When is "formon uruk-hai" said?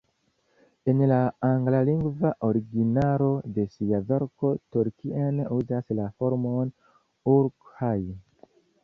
6.23-8.01